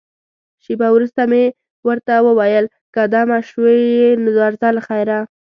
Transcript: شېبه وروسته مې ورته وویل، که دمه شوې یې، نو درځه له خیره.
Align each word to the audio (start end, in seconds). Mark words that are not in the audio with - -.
شېبه 0.63 0.87
وروسته 0.95 1.21
مې 1.31 1.43
ورته 1.87 2.13
وویل، 2.27 2.65
که 2.93 3.01
دمه 3.13 3.39
شوې 3.49 3.75
یې، 3.97 4.09
نو 4.21 4.29
درځه 4.39 4.67
له 4.75 4.81
خیره. 4.87 5.19